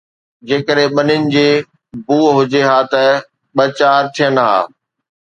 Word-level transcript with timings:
جيڪڏهن 0.47 0.89
ٻنين 0.95 1.23
جي 1.35 1.45
بوءِ 2.05 2.23
هجي 2.37 2.61
ها 2.69 2.79
ته 2.91 3.03
ٻه 3.55 3.63
چار 3.79 4.01
ٿين 4.15 4.35
ها 4.43 4.53